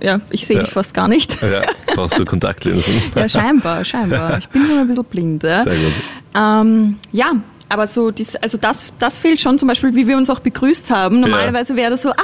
ja, 0.00 0.20
ich 0.30 0.46
sehe 0.46 0.56
Ja. 0.56 0.62
dich 0.64 0.72
fast 0.72 0.92
gar 0.92 1.08
nicht. 1.08 1.40
Ja, 1.40 1.62
brauchst 1.94 2.18
du 2.18 2.24
Kontaktlinsen? 2.26 3.00
Ja, 3.14 3.26
scheinbar, 3.28 3.82
scheinbar. 3.84 4.36
Ich 4.38 4.48
bin 4.50 4.66
schon 4.66 4.78
ein 4.80 4.88
bisschen 4.88 5.04
blind. 5.04 5.42
Ja, 5.42 5.62
Sehr 5.64 5.76
gut. 5.76 5.92
ähm, 6.34 6.98
ja 7.12 7.32
aber 7.68 7.86
so, 7.86 8.10
dies, 8.10 8.36
also 8.36 8.58
das, 8.58 8.86
das 8.98 9.18
fehlt 9.18 9.40
schon 9.40 9.58
zum 9.58 9.68
Beispiel, 9.68 9.94
wie 9.94 10.06
wir 10.06 10.16
uns 10.16 10.30
auch 10.30 10.40
begrüßt 10.40 10.90
haben. 10.90 11.20
Normalerweise 11.20 11.74
wäre 11.76 11.90
das 11.90 12.02
so, 12.02 12.10
ah, 12.10 12.14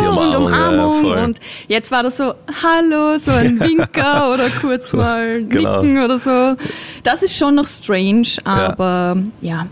hallo 0.00 0.20
und 0.20 0.34
Umarmung, 0.36 0.50
ja, 0.52 0.58
ja, 0.58 0.68
Umarmung. 0.68 1.00
voll. 1.02 1.18
und 1.18 1.38
jetzt 1.68 1.90
war 1.92 2.02
das 2.02 2.16
so, 2.16 2.34
hallo, 2.62 3.18
so 3.18 3.30
ein 3.32 3.60
Winker 3.60 4.32
oder 4.32 4.48
kurz 4.60 4.92
mal 4.94 5.42
Genau. 5.44 5.82
nicken 5.82 6.02
oder 6.02 6.18
so. 6.18 6.54
Das 7.02 7.22
ist 7.22 7.36
schon 7.36 7.54
noch 7.54 7.66
strange, 7.66 8.28
aber 8.44 9.16
ja, 9.40 9.66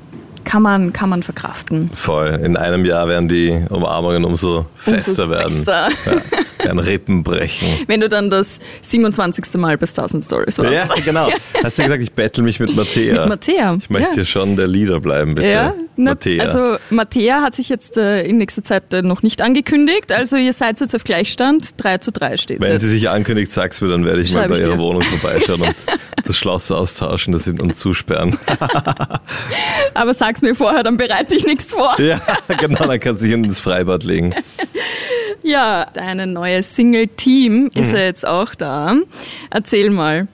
kann 0.44 0.62
man, 0.62 0.92
kann 0.92 1.08
man 1.08 1.22
verkraften. 1.24 1.90
Voll. 1.94 2.40
In 2.44 2.56
einem 2.56 2.84
Jahr 2.84 3.08
werden 3.08 3.26
die 3.28 3.58
Umarmungen 3.70 4.24
umso 4.24 4.66
fester 4.76 5.24
Umso 5.24 5.30
werden. 5.30 5.52
fester. 5.64 5.88
Ja, 6.06 6.12
werden 6.68 6.78
Rippen 6.78 7.22
brechen. 7.22 7.68
Wenn 7.86 8.00
du 8.00 8.08
dann 8.08 8.30
das 8.30 8.58
27. 8.82 9.54
Mal 9.54 9.78
bei 9.78 9.86
Stars 9.86 10.14
and 10.14 10.24
Stories 10.24 10.58
warst. 10.58 10.72
Ja, 10.72 10.88
genau. 11.04 11.30
Hast 11.62 11.78
du 11.78 11.82
gesagt, 11.82 12.02
ich 12.02 12.12
bettel 12.12 12.44
mich 12.44 12.60
mit 12.60 12.74
Mattea? 12.74 13.20
Mit 13.20 13.28
Mattea. 13.28 13.76
Ich 13.80 13.90
möchte 13.90 14.08
ja. 14.08 14.14
hier 14.14 14.24
schon 14.24 14.56
der 14.56 14.66
Leader 14.66 15.00
bleiben, 15.00 15.34
bitte. 15.34 15.48
Ja, 15.48 15.74
na, 15.96 16.10
Mattea. 16.12 16.44
also 16.44 16.76
Mattea 16.90 17.42
hat 17.42 17.54
sich 17.54 17.68
jetzt 17.68 17.96
äh, 17.96 18.22
in 18.22 18.38
nächster 18.38 18.62
Zeit 18.62 18.92
äh, 18.92 19.02
noch 19.02 19.22
nicht 19.22 19.40
angekündigt. 19.42 20.12
Also 20.12 20.36
ihr 20.36 20.52
seid 20.52 20.80
jetzt 20.80 20.94
auf 20.94 21.04
Gleichstand. 21.04 21.74
3 21.82 21.98
zu 21.98 22.12
3 22.12 22.36
steht 22.36 22.60
Wenn 22.60 22.72
jetzt. 22.72 22.82
sie 22.82 22.90
sich 22.90 23.08
ankündigt, 23.08 23.52
sag's 23.52 23.80
mir, 23.80 23.88
dann 23.88 24.04
werde 24.04 24.20
ich 24.20 24.30
Schreib 24.30 24.50
mal 24.50 24.56
bei 24.56 24.60
ich 24.60 24.66
ihrer. 24.66 24.78
Wohnung 24.78 25.02
vorbeischauen 25.02 25.62
und 25.62 25.74
das 26.24 26.36
Schloss 26.36 26.70
austauschen, 26.70 27.32
das 27.32 27.44
sie 27.44 27.52
uns 27.52 27.78
zusperren. 27.78 28.36
Aber 29.94 30.14
sag's 30.14 30.42
mir 30.42 30.54
vorher, 30.54 30.82
dann 30.82 30.96
bereite 30.96 31.34
ich 31.34 31.46
nichts 31.46 31.72
vor. 31.72 31.98
ja, 32.00 32.20
genau, 32.58 32.86
dann 32.86 33.00
kannst 33.00 33.22
du 33.22 33.26
dich 33.26 33.34
ins 33.34 33.60
Freibad 33.60 34.04
legen. 34.04 34.34
Ja, 35.46 35.86
deine 35.94 36.26
neue 36.26 36.62
Single 36.64 37.06
Team 37.06 37.70
ist 37.74 37.90
Mhm. 37.90 37.94
ja 37.96 38.02
jetzt 38.02 38.26
auch 38.26 38.54
da. 38.56 38.96
Erzähl 39.48 39.90
mal, 39.90 40.26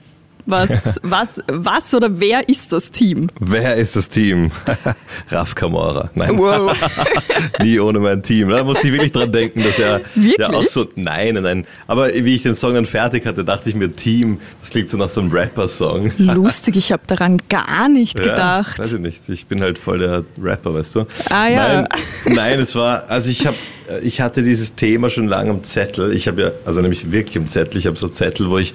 was, 0.47 0.71
was, 1.03 1.39
was 1.47 1.93
oder 1.93 2.19
wer 2.19 2.49
ist 2.49 2.71
das 2.73 2.89
Team? 2.89 3.29
Wer 3.39 3.75
ist 3.75 3.95
das 3.95 4.09
Team? 4.09 4.49
Raf 5.29 5.53
Kamora. 5.53 6.09
Nein, 6.15 6.37
Wow. 6.39 6.75
nie 7.61 7.79
ohne 7.79 7.99
mein 7.99 8.23
Team. 8.23 8.49
Da 8.49 8.63
musste 8.63 8.87
ich 8.87 8.93
wirklich 8.93 9.11
dran 9.11 9.31
denken, 9.31 9.63
dass 9.63 9.77
er 9.77 10.01
Wirklich? 10.15 10.35
ja 10.39 10.49
auch 10.49 10.65
so, 10.65 10.87
nein, 10.95 11.35
nein. 11.35 11.65
Aber 11.87 12.09
wie 12.13 12.33
ich 12.35 12.41
den 12.41 12.55
Song 12.55 12.73
dann 12.73 12.87
fertig 12.87 13.25
hatte, 13.27 13.45
dachte 13.45 13.69
ich 13.69 13.75
mir, 13.75 13.95
Team, 13.95 14.39
das 14.61 14.71
klingt 14.71 14.89
so 14.89 14.97
nach 14.97 15.09
so 15.09 15.21
einem 15.21 15.31
Rapper-Song. 15.31 16.11
Lustig, 16.17 16.75
ich 16.75 16.91
habe 16.91 17.03
daran 17.07 17.37
gar 17.49 17.87
nicht 17.87 18.17
gedacht. 18.17 18.79
Ja, 18.79 18.83
weiß 18.83 18.93
ich 18.93 18.99
nicht. 18.99 19.29
Ich 19.29 19.45
bin 19.45 19.61
halt 19.61 19.77
voll 19.77 19.99
der 19.99 20.25
Rapper, 20.41 20.73
weißt 20.73 20.95
du? 20.95 20.99
Ah, 21.29 21.47
ja. 21.47 21.73
Nein, 21.83 21.87
nein 22.25 22.59
es 22.59 22.75
war, 22.75 23.07
also 23.09 23.29
ich 23.29 23.45
habe, 23.47 23.55
ich 24.01 24.21
hatte 24.21 24.43
dieses 24.43 24.75
Thema 24.75 25.09
schon 25.09 25.27
lange 25.27 25.51
am 25.51 25.63
Zettel. 25.63 26.13
Ich 26.13 26.27
habe 26.27 26.41
ja, 26.41 26.51
also 26.65 26.81
nämlich 26.81 27.11
wirklich 27.11 27.37
am 27.37 27.47
Zettel. 27.47 27.77
Ich 27.77 27.87
habe 27.87 27.97
so 27.97 28.07
Zettel, 28.07 28.49
wo 28.49 28.57
ich 28.57 28.73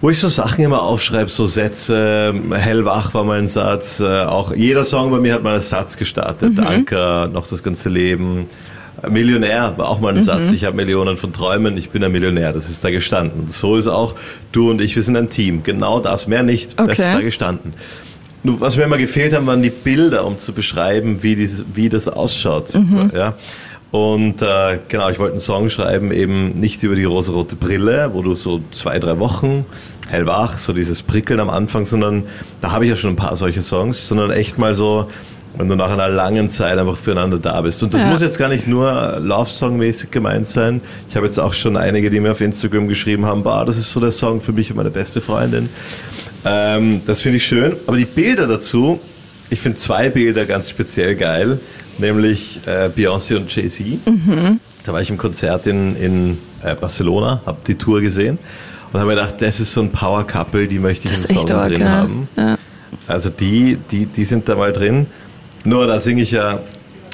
wo 0.00 0.10
ich 0.10 0.18
so 0.18 0.26
Sachen 0.26 0.64
immer 0.64 0.82
aufschreibe, 0.82 1.30
so 1.30 1.46
Sätze, 1.46 2.34
hellwach 2.50 3.14
war 3.14 3.22
mein 3.22 3.46
Satz, 3.46 4.00
äh, 4.00 4.22
auch 4.24 4.52
jeder 4.52 4.82
Song 4.82 5.12
bei 5.12 5.20
mir 5.20 5.32
hat 5.32 5.44
mal 5.44 5.52
einen 5.52 5.62
Satz 5.62 5.96
gestartet, 5.96 6.58
Anker, 6.58 7.28
noch 7.32 7.46
das 7.46 7.62
ganze 7.62 7.88
Leben, 7.88 8.48
Millionär 9.08 9.74
war 9.76 9.88
auch 9.88 10.00
mal 10.00 10.16
ein 10.16 10.24
Satz, 10.24 10.50
ich 10.50 10.64
habe 10.64 10.74
Millionen 10.76 11.16
von 11.16 11.32
Träumen, 11.32 11.76
ich 11.76 11.90
bin 11.90 12.02
ein 12.02 12.10
Millionär, 12.10 12.52
das 12.52 12.68
ist 12.68 12.82
da 12.82 12.90
gestanden. 12.90 13.46
So 13.46 13.76
ist 13.76 13.86
auch 13.86 14.16
du 14.50 14.70
und 14.70 14.80
ich, 14.80 14.96
wir 14.96 15.04
sind 15.04 15.16
ein 15.16 15.30
Team, 15.30 15.62
genau 15.62 16.00
das, 16.00 16.26
mehr 16.26 16.42
nicht, 16.42 16.78
das 16.80 16.88
Okay. 16.88 17.02
ist 17.02 17.14
da 17.14 17.20
gestanden. 17.20 17.72
Nur, 18.42 18.60
was 18.60 18.76
mir 18.76 18.82
immer 18.82 18.98
gefehlt 18.98 19.32
haben, 19.34 19.46
waren 19.46 19.62
die 19.62 19.70
Bilder, 19.70 20.26
um 20.26 20.36
zu 20.36 20.52
beschreiben, 20.52 21.22
wie, 21.22 21.36
dieses, 21.36 21.64
wie 21.74 21.88
das 21.88 22.08
ausschaut. 22.08 22.74
Ja. 23.14 23.34
Und 23.92 24.40
äh, 24.40 24.78
genau, 24.88 25.10
ich 25.10 25.18
wollte 25.18 25.32
einen 25.32 25.40
Song 25.40 25.68
schreiben, 25.68 26.12
eben 26.12 26.58
nicht 26.58 26.82
über 26.82 26.94
die 26.96 27.04
rosarote 27.04 27.56
Brille, 27.56 28.10
wo 28.14 28.22
du 28.22 28.34
so 28.34 28.62
zwei, 28.70 28.98
drei 28.98 29.18
Wochen 29.18 29.66
hellwach, 30.08 30.58
so 30.58 30.72
dieses 30.72 31.02
Prickeln 31.02 31.38
am 31.40 31.50
Anfang, 31.50 31.84
sondern 31.84 32.24
da 32.62 32.72
habe 32.72 32.84
ich 32.84 32.90
ja 32.90 32.96
schon 32.96 33.10
ein 33.10 33.16
paar 33.16 33.36
solche 33.36 33.60
Songs, 33.60 34.08
sondern 34.08 34.30
echt 34.30 34.56
mal 34.58 34.74
so, 34.74 35.10
wenn 35.58 35.68
du 35.68 35.76
nach 35.76 35.90
einer 35.90 36.08
langen 36.08 36.48
Zeit 36.48 36.78
einfach 36.78 36.96
füreinander 36.96 37.38
da 37.38 37.60
bist. 37.60 37.82
Und 37.82 37.92
das 37.92 38.00
Ja. 38.00 38.06
muss 38.06 38.22
jetzt 38.22 38.38
gar 38.38 38.48
nicht 38.48 38.66
nur 38.66 39.18
Love-Song-mäßig 39.20 40.10
gemeint 40.10 40.46
sein. 40.46 40.80
Ich 41.10 41.14
habe 41.14 41.26
jetzt 41.26 41.38
auch 41.38 41.52
schon 41.52 41.76
einige, 41.76 42.08
die 42.08 42.18
mir 42.20 42.32
auf 42.32 42.40
Instagram 42.40 42.88
geschrieben 42.88 43.26
haben, 43.26 43.42
bah, 43.42 43.62
das 43.66 43.76
ist 43.76 43.92
so 43.92 44.00
der 44.00 44.10
Song 44.12 44.40
für 44.40 44.52
mich 44.52 44.70
und 44.70 44.78
meine 44.78 44.90
beste 44.90 45.20
Freundin. 45.20 45.68
Ähm, 46.46 47.02
das 47.06 47.20
finde 47.20 47.36
ich 47.36 47.46
schön. 47.46 47.76
Aber 47.86 47.98
die 47.98 48.06
Bilder 48.06 48.46
dazu, 48.46 48.98
ich 49.50 49.60
finde 49.60 49.76
zwei 49.76 50.08
Bilder 50.08 50.46
ganz 50.46 50.70
speziell 50.70 51.14
geil, 51.14 51.60
nämlich 51.98 52.60
äh, 52.66 52.88
Beyoncé 52.88 53.36
und 53.36 53.54
Jay-Z. 53.54 53.84
Da 54.84 54.92
war 54.92 55.00
ich 55.00 55.10
im 55.10 55.18
Konzert 55.18 55.66
in, 55.66 55.96
in 55.96 56.38
äh, 56.62 56.74
Barcelona, 56.74 57.40
habe 57.46 57.58
die 57.66 57.76
Tour 57.76 58.00
gesehen 58.00 58.38
und 58.92 59.00
habe 59.00 59.10
mir 59.10 59.16
gedacht, 59.16 59.36
das 59.40 59.60
ist 59.60 59.72
so 59.72 59.80
ein 59.80 59.90
Power-Couple, 59.90 60.66
die 60.66 60.78
möchte 60.78 61.08
ich 61.08 61.14
Das 61.14 61.24
im 61.26 61.36
Song 61.36 61.50
arg, 61.52 61.68
drin 61.68 61.80
ja. 61.80 61.88
haben. 61.88 62.28
Ja. 62.36 62.58
Also 63.06 63.30
die, 63.30 63.78
die, 63.90 64.06
die 64.06 64.24
sind 64.24 64.48
da 64.48 64.56
mal 64.56 64.72
drin. 64.72 65.06
Nur 65.64 65.86
da 65.86 66.00
singe 66.00 66.22
ich 66.22 66.32
ja, 66.32 66.60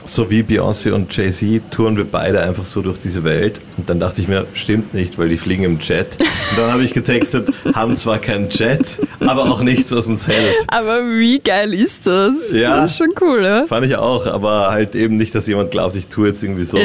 so 0.08 0.30
wie 0.30 0.42
Beyoncé 0.42 0.90
und 0.92 1.14
Jay-Z, 1.14 1.70
touren 1.70 1.96
wir 1.96 2.04
beide 2.04 2.40
einfach 2.40 2.64
so 2.64 2.80
durch 2.82 2.98
diese 2.98 3.24
Welt. 3.24 3.60
Und 3.76 3.88
dann 3.90 4.00
dachte 4.00 4.20
ich 4.20 4.28
mir, 4.28 4.46
stimmt 4.54 4.94
nicht, 4.94 5.18
weil 5.18 5.28
die 5.28 5.36
fliegen 5.36 5.64
im 5.64 5.78
Jet. 5.80 6.16
Und 6.18 6.58
dann 6.58 6.72
habe 6.72 6.82
ich 6.82 6.92
getextet, 6.94 7.50
haben 7.74 7.94
zwar 7.94 8.18
keinen 8.18 8.48
Jet, 8.48 8.98
aber 9.20 9.42
auch 9.42 9.60
nichts, 9.60 9.92
was 9.92 10.06
uns 10.08 10.26
hält. 10.26 10.56
Aber 10.68 11.00
wie 11.04 11.38
geil 11.40 11.74
ist 11.74 12.06
das? 12.06 12.32
Ja. 12.52 12.80
Das 12.80 12.92
ist 12.92 12.98
schon 12.98 13.10
cool, 13.20 13.42
ja? 13.42 13.64
Fand 13.66 13.84
ich 13.86 13.96
auch, 13.96 14.26
aber 14.26 14.70
halt 14.70 14.94
eben 14.94 15.16
nicht, 15.16 15.34
dass 15.34 15.46
jemand 15.46 15.70
glaubt, 15.70 15.94
ich 15.96 16.06
tue 16.06 16.28
jetzt 16.28 16.42
irgendwie 16.42 16.64
so 16.64 16.78
Äh. 16.78 16.80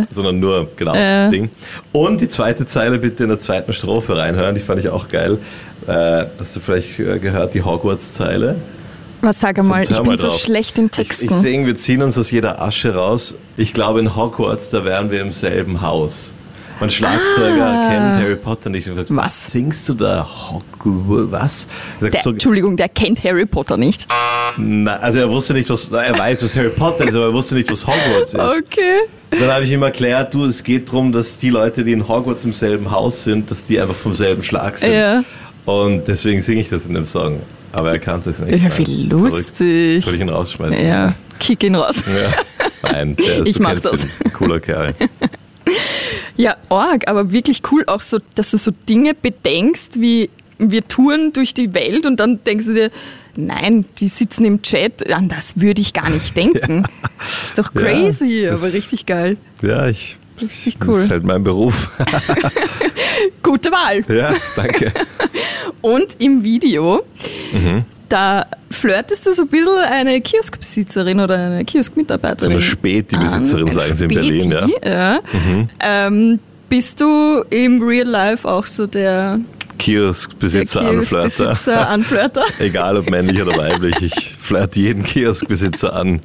wie 0.00 0.06
die, 0.08 0.14
sondern 0.14 0.38
nur, 0.38 0.68
genau, 0.76 0.94
Äh. 0.94 1.30
Ding. 1.30 1.50
Und 1.90 2.20
die 2.20 2.28
zweite 2.28 2.64
Zeile 2.66 2.98
bitte 2.98 3.24
in 3.24 3.28
der 3.30 3.40
zweiten 3.40 3.72
Strophe 3.72 4.16
reinhören, 4.16 4.54
die 4.54 4.60
fand 4.60 4.78
ich 4.78 4.88
auch 4.88 5.08
geil. 5.08 5.38
Äh, 5.88 6.26
hast 6.38 6.54
du 6.54 6.60
vielleicht 6.60 6.98
äh, 7.00 7.18
gehört, 7.18 7.54
die 7.54 7.62
Hogwarts-Zeile? 7.62 8.54
Was 9.22 9.40
sag 9.40 9.58
einmal, 9.58 9.84
Sonst 9.84 9.90
ich 9.98 10.02
bin 10.02 10.10
mal 10.10 10.16
so 10.18 10.26
drauf. 10.28 10.38
schlecht 10.40 10.78
in 10.78 10.86
Ich, 10.86 10.90
Texten. 10.90 11.24
ich 11.26 11.30
sehe, 11.30 11.64
wir 11.64 11.74
ziehen 11.76 12.02
uns 12.02 12.18
aus 12.18 12.30
jeder 12.32 12.60
Asche 12.60 12.94
raus. 12.94 13.36
Ich 13.56 13.72
glaube, 13.72 14.00
in 14.00 14.14
Hogwarts, 14.16 14.70
da 14.70 14.84
wären 14.84 15.10
wir 15.10 15.20
im 15.20 15.32
selben 15.32 15.80
Haus. 15.80 16.34
Mein 16.80 16.90
Schlagzeuger 16.90 17.64
Ah. 17.64 17.88
kennt 17.90 18.24
Harry 18.24 18.34
Potter 18.34 18.68
nicht. 18.68 18.88
Und 18.88 18.96
fragt, 18.96 19.14
Was? 19.14 19.52
singst 19.52 19.88
du 19.88 19.94
da? 19.94 20.26
Hogwarts? 20.50 21.30
Was? 21.30 21.66
Sagt 22.00 22.14
der, 22.14 22.22
so, 22.22 22.30
Entschuldigung, 22.30 22.76
der 22.76 22.88
kennt 22.88 23.22
Harry 23.22 23.46
Potter 23.46 23.76
nicht. 23.76 24.08
na, 24.56 24.96
also 24.96 25.20
er 25.20 25.30
wusste 25.30 25.54
nicht, 25.54 25.70
was, 25.70 25.88
er 25.90 26.18
weiß, 26.18 26.42
was 26.42 26.56
Harry 26.56 26.70
Potter 26.70 27.06
ist, 27.06 27.14
aber 27.14 27.26
er 27.26 27.32
wusste 27.32 27.54
nicht, 27.54 27.70
was 27.70 27.86
Hogwarts 27.86 28.34
ist. 28.34 28.40
Okay. 28.40 29.02
Dann 29.30 29.52
habe 29.52 29.62
ich 29.62 29.70
ihm 29.70 29.82
erklärt, 29.82 30.34
du, 30.34 30.46
es 30.46 30.64
geht 30.64 30.88
darum, 30.88 31.12
dass 31.12 31.38
die 31.38 31.50
Leute, 31.50 31.84
die 31.84 31.92
in 31.92 32.08
Hogwarts 32.08 32.44
im 32.44 32.52
selben 32.52 32.90
Haus 32.90 33.22
sind, 33.22 33.50
dass 33.52 33.64
die 33.64 33.78
einfach 33.80 33.94
vom 33.94 34.14
selben 34.14 34.42
Schlag 34.42 34.78
sind. 34.78 34.92
Ja. 34.92 35.22
Und 35.64 36.08
deswegen 36.08 36.40
singe 36.42 36.62
ich 36.62 36.68
das 36.68 36.86
in 36.86 36.94
dem 36.94 37.04
Song. 37.04 37.38
Aber 37.72 37.90
er 37.92 37.98
kannte 37.98 38.30
es 38.30 38.38
nicht. 38.38 38.62
Ja, 38.62 38.68
Nein, 38.68 38.78
wie 38.86 39.08
verrückt. 39.08 39.34
lustig. 39.34 40.04
Soll 40.04 40.14
ich 40.14 40.20
ihn 40.20 40.28
rausschmeißen? 40.28 40.86
Ja, 40.86 41.14
kick 41.40 41.62
ihn 41.64 41.74
raus. 41.74 41.96
Ja. 42.06 42.90
Nein, 42.90 43.16
der 43.16 43.38
ist, 43.38 43.48
Ich 43.48 43.58
kennst 43.60 43.84
das. 43.86 43.92
ihn, 44.04 44.08
ist 44.10 44.24
ein 44.26 44.32
cooler 44.32 44.60
Kerl. 44.60 44.94
Ja, 46.36 46.56
arg, 46.68 47.08
aber 47.08 47.32
wirklich 47.32 47.62
cool 47.70 47.84
auch 47.86 48.00
so, 48.02 48.18
dass 48.34 48.50
du 48.50 48.58
so 48.58 48.70
Dinge 48.88 49.14
bedenkst, 49.14 50.00
wie 50.00 50.30
wir 50.58 50.86
touren 50.88 51.32
durch 51.32 51.54
die 51.54 51.74
Welt 51.74 52.06
und 52.06 52.18
dann 52.20 52.42
denkst 52.44 52.66
du 52.66 52.74
dir, 52.74 52.90
nein, 53.36 53.84
die 53.98 54.08
sitzen 54.08 54.44
im 54.44 54.62
Chat, 54.62 55.10
an 55.10 55.28
das 55.28 55.60
würde 55.60 55.80
ich 55.80 55.92
gar 55.92 56.10
nicht 56.10 56.36
denken. 56.36 56.84
Das 57.18 57.42
ist 57.48 57.58
doch 57.58 57.74
Ja, 57.74 57.80
crazy, 57.80 58.42
das 58.46 58.62
aber 58.62 58.72
richtig 58.72 59.06
geil. 59.06 59.36
Ja, 59.62 59.86
ich. 59.88 60.18
Richtig 60.42 60.78
Das 60.78 60.88
cool. 60.88 60.98
ist 61.00 61.10
halt 61.10 61.22
mein 61.24 61.42
Beruf. 61.44 61.90
Gute 63.42 63.70
Wahl. 63.70 64.00
Ja, 64.14 64.34
danke. 64.56 64.92
Und 65.80 66.06
im 66.18 66.42
Video, 66.42 67.02
Mhm. 67.52 67.84
da 68.08 68.46
flirtest 68.70 69.26
du 69.26 69.32
so 69.32 69.42
ein 69.42 69.48
bisschen 69.48 69.68
eine 69.90 70.20
Kioskbesitzerin 70.20 71.20
oder 71.20 71.36
eine 71.36 71.58
So 71.60 71.64
Kioskmitarbeiterin. 71.64 72.52
eine 72.52 72.60
Späti-Besitzerin. 72.62 73.66
Eine 73.68 73.72
sagen 73.74 73.96
sie 73.96 74.04
in 74.04 74.08
Berlin, 74.14 74.50
ja. 74.50 74.66
Mhm. 74.66 74.72
Ja. 74.84 75.20
Ähm, 75.80 76.38
bist 76.68 77.00
du 77.00 77.44
im 77.50 77.82
Real 77.82 78.06
Life 78.08 78.48
auch 78.48 78.66
so 78.66 78.86
der, 78.86 79.38
Kioskbesitzer, 79.82 80.80
Anflirter. 80.82 81.28
Kioskbesitzer, 81.28 81.88
Anflirter? 81.88 82.44
Egal 82.60 82.96
ob 82.96 83.10
männlich 83.10 83.42
oder 83.42 83.56
weiblich, 83.56 84.00
ich 84.00 84.36
flirte 84.38 84.78
jeden 84.78 85.02
Kioskbesitzer 85.02 85.92
an 85.92 86.20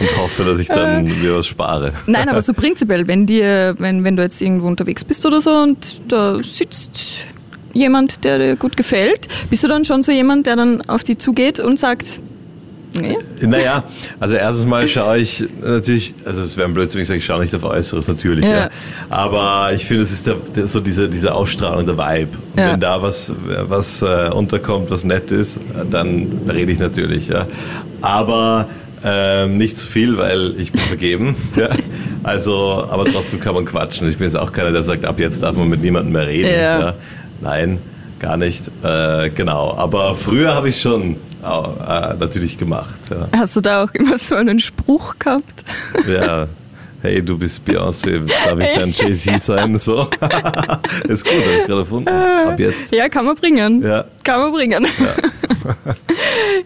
und 0.00 0.16
hoffe, 0.16 0.42
dass 0.42 0.58
ich 0.58 0.66
dann 0.66 1.04
mir 1.04 1.36
was 1.36 1.46
spare. 1.46 1.92
Nein, 2.06 2.28
aber 2.28 2.42
so 2.42 2.52
prinzipiell, 2.54 3.06
wenn 3.06 3.24
dir, 3.24 3.76
wenn, 3.78 4.02
wenn 4.02 4.16
du 4.16 4.24
jetzt 4.24 4.42
irgendwo 4.42 4.66
unterwegs 4.66 5.04
bist 5.04 5.24
oder 5.24 5.40
so 5.40 5.52
und 5.52 6.00
da 6.10 6.42
sitzt 6.42 7.26
jemand, 7.72 8.24
der 8.24 8.38
dir 8.38 8.56
gut 8.56 8.76
gefällt, 8.76 9.28
bist 9.50 9.62
du 9.62 9.68
dann 9.68 9.84
schon 9.84 10.02
so 10.02 10.10
jemand, 10.10 10.48
der 10.48 10.56
dann 10.56 10.82
auf 10.88 11.04
die 11.04 11.16
zugeht 11.16 11.60
und 11.60 11.78
sagt, 11.78 12.20
nee? 13.00 13.16
Naja, 13.46 13.84
also 14.20 14.34
erstens 14.36 14.66
mal 14.66 14.86
schaue 14.88 15.18
ich 15.18 15.44
natürlich, 15.62 16.14
also 16.24 16.42
es 16.42 16.56
wäre 16.56 16.66
ein 16.68 16.74
Blödsinn, 16.74 16.96
wenn 16.98 17.02
ich 17.02 17.08
sage, 17.08 17.18
ich 17.18 17.24
schaue 17.26 17.40
nicht 17.42 17.54
auf 17.54 17.64
Äußeres, 17.64 18.08
natürlich, 18.08 18.44
ja. 18.44 18.56
Ja. 18.56 18.68
Aber 19.10 19.72
ich 19.74 19.84
finde, 19.84 20.02
es 20.02 20.12
ist 20.12 20.26
der, 20.26 20.36
der, 20.54 20.66
so 20.66 20.80
diese, 20.80 21.08
diese 21.08 21.34
Ausstrahlung, 21.34 21.86
der 21.86 21.96
Vibe. 21.98 22.28
Und 22.54 22.60
Ja. 22.60 22.72
wenn 22.72 22.80
da 22.80 23.02
was, 23.02 23.32
was 23.68 24.02
äh, 24.02 24.30
unterkommt, 24.30 24.90
was 24.90 25.04
nett 25.04 25.30
ist, 25.30 25.60
dann 25.90 26.40
rede 26.48 26.72
ich 26.72 26.78
natürlich, 26.78 27.28
ja. 27.28 27.46
Aber 28.02 28.66
ähm, 29.04 29.56
nicht 29.56 29.78
zu 29.78 29.86
viel, 29.86 30.16
weil 30.18 30.58
ich 30.58 30.72
bin 30.72 30.80
vergeben. 30.80 31.36
ja. 31.56 31.68
Also, 32.22 32.86
aber 32.90 33.04
trotzdem 33.04 33.40
kann 33.40 33.54
man 33.54 33.64
quatschen. 33.64 34.08
Ich 34.08 34.16
bin 34.18 34.26
jetzt 34.26 34.36
auch 34.36 34.52
keiner, 34.52 34.72
der 34.72 34.82
sagt, 34.82 35.04
ab 35.04 35.20
jetzt 35.20 35.42
darf 35.42 35.54
man 35.56 35.68
mit 35.68 35.80
niemandem 35.82 36.12
mehr 36.12 36.26
reden. 36.26 36.48
Ja. 36.50 36.80
Ja. 36.80 36.94
Nein, 37.40 37.78
gar 38.18 38.36
nicht. 38.36 38.62
Äh, 38.82 39.30
genau. 39.30 39.74
Aber 39.76 40.14
früher 40.14 40.54
habe 40.54 40.70
ich 40.70 40.80
schon 40.80 41.16
äh, 41.46 42.14
natürlich 42.18 42.58
gemacht. 42.58 43.00
Ja. 43.10 43.28
Hast 43.36 43.56
du 43.56 43.60
da 43.60 43.84
auch 43.84 43.92
immer 43.94 44.18
so 44.18 44.34
einen 44.34 44.60
Spruch 44.60 45.18
gehabt? 45.18 45.64
ja. 46.08 46.48
Hey, 47.02 47.22
du 47.22 47.38
bist 47.38 47.62
Beyoncé, 47.68 48.20
darf 48.26 48.58
ich 48.58 48.72
dein 48.72 48.90
Jay-Z 48.90 49.40
sein? 49.40 49.78
So. 49.78 50.08
ist 51.04 51.24
gut, 51.24 51.34
habe 51.34 51.52
ich 51.60 51.64
gerade 51.66 51.80
erfunden. 51.80 52.08
Ab 52.08 52.58
jetzt. 52.58 52.90
Ja, 52.92 53.08
kann 53.08 53.26
man 53.26 53.36
bringen. 53.36 53.82
Ja. 53.82 54.06
Kann 54.24 54.40
man 54.40 54.52
bringen. 54.52 54.86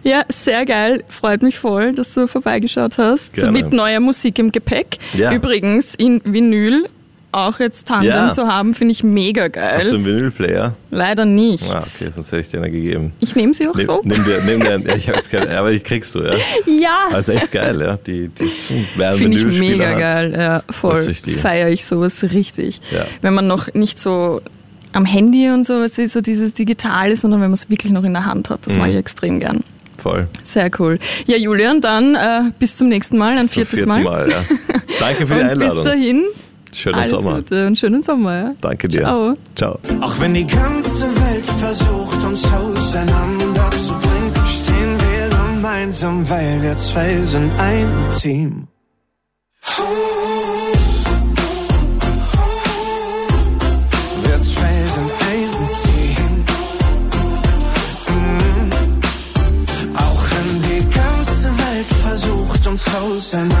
Ja, 0.03 0.23
sehr 0.29 0.65
geil. 0.65 1.03
Freut 1.07 1.41
mich 1.41 1.59
voll, 1.59 1.93
dass 1.93 2.13
du 2.13 2.27
vorbeigeschaut 2.27 2.97
hast. 2.97 3.33
Gerne. 3.33 3.51
Mit 3.51 3.73
neuer 3.73 3.99
Musik 3.99 4.39
im 4.39 4.51
Gepäck. 4.51 4.97
Ja. 5.13 5.33
Übrigens 5.33 5.95
in 5.95 6.21
Vinyl 6.23 6.85
auch 7.31 7.59
jetzt 7.59 7.87
Tandem 7.87 8.09
Ja. 8.09 8.31
zu 8.31 8.47
haben, 8.47 8.73
finde 8.75 8.91
ich 8.91 9.03
mega 9.03 9.47
geil. 9.47 9.77
Hast 9.79 9.91
du 9.91 9.95
einen 9.95 10.05
Vinylplayer? 10.05 10.73
Leider 10.89 11.25
nicht. 11.25 11.63
Ah, 11.73 11.79
okay, 11.79 12.11
sonst 12.13 12.27
hätte 12.31 12.41
ich 12.41 12.49
dir 12.49 12.61
einen 12.61 12.71
gegeben. 12.71 13.13
Ich 13.19 13.35
nehme 13.35 13.53
sie 13.53 13.67
auch 13.67 13.75
Nimm, 13.75 13.85
so. 13.85 14.01
nimm 14.03 14.23
dir, 14.23 14.41
nimm 14.45 14.59
dir, 14.59 14.79
ja, 14.89 14.95
ich 14.95 15.07
hab 15.09 15.15
jetzt 15.15 15.31
keine, 15.31 15.57
aber 15.57 15.71
ich 15.71 15.83
kriegst 15.83 16.13
du, 16.15 16.23
ja. 16.23 16.33
Ja. 16.65 17.07
Also 17.11 17.31
echt 17.31 17.51
geil, 17.51 17.79
ja. 17.81 17.97
Die, 17.97 18.27
die 18.29 18.43
ist 18.43 18.67
schon, 18.67 18.85
wer 18.95 19.09
einen 19.09 19.17
Finde 19.17 19.37
ich 19.37 19.59
mega 19.59 19.89
hat, 19.89 19.99
geil, 19.99 20.35
ja, 20.37 20.63
voll. 20.69 21.01
Feiere 21.01 21.69
ich 21.69 21.85
sowas 21.85 22.23
richtig. 22.23 22.81
Ja. 22.91 23.05
Wenn 23.21 23.33
man 23.33 23.47
noch 23.47 23.73
nicht 23.73 23.99
so 23.99 24.41
am 24.93 25.05
Handy 25.05 25.49
und 25.49 25.65
so, 25.65 25.81
ist 25.83 25.95
so 26.11 26.19
dieses 26.21 26.53
Digitale, 26.53 27.15
sondern 27.15 27.39
wenn 27.41 27.47
man 27.49 27.53
es 27.53 27.69
wirklich 27.69 27.93
noch 27.93 28.03
in 28.03 28.11
der 28.13 28.25
Hand 28.25 28.49
hat. 28.49 28.65
Das 28.65 28.73
Mhm. 28.73 28.79
mag 28.81 28.89
ich 28.89 28.97
extrem 28.97 29.39
gern. 29.39 29.63
Voll. 29.97 30.27
Sehr 30.43 30.69
cool. 30.79 30.97
Ja, 31.27 31.37
Julian, 31.37 31.79
dann 31.79 32.15
äh, 32.15 32.41
bis 32.59 32.75
zum 32.75 32.89
nächsten 32.89 33.17
Mal, 33.17 33.33
ein 33.33 33.41
Zum 33.41 33.49
viertes 33.49 33.73
vierten 33.75 33.87
Mal. 34.03 34.29
ja. 34.31 34.43
Danke 34.99 35.27
für 35.27 35.35
die 35.35 35.41
Und 35.41 35.49
Einladung. 35.49 35.83
bis 35.83 35.91
dahin, 35.91 36.23
Schönen 36.73 36.95
alles 36.95 37.09
Sommer. 37.09 37.35
Gute 37.35 37.67
und 37.67 37.77
schönen 37.77 38.03
Sommer. 38.03 38.35
Ja. 38.35 38.53
Danke 38.61 38.87
dir. 38.87 39.01
Ciao. 39.01 39.33
Ciao. 39.55 39.79
Auch 40.01 40.19
wenn 40.19 40.33
die 40.33 40.47
ganze 40.47 41.03
Welt 41.03 41.45
versucht, 41.45 42.23
uns 42.23 42.45
auseinanderzubringen, 42.45 44.33
stehen 44.45 44.97
wir 44.99 45.11
gemeinsam, 45.61 46.27
weil 46.29 46.61
wir 46.61 46.75
zwei 46.75 47.09
sind 47.25 47.51
ein 47.59 47.87
Team. 48.19 48.67
Wir 54.23 54.41
zwei 54.41 54.75
sind 54.95 55.11
ein 55.29 55.51
Team. 55.83 56.43
Mm. 58.07 58.69
Auch 59.95 60.23
wenn 60.31 60.61
die 60.63 60.83
ganze 60.89 61.47
Welt 61.57 61.91
versucht, 62.03 62.67
uns 62.67 62.85
auseinanderzubringen, 62.95 63.60